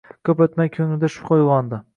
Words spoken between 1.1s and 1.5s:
shubha